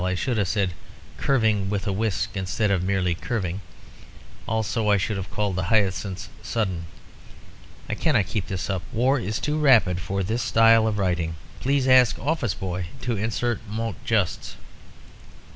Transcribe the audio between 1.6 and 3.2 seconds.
with a whisk' instead of merely